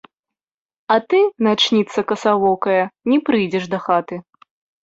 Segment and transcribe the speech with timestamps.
[0.95, 2.81] А ты, начніца касавокая,
[3.13, 4.15] не прыйдзеш дахаты.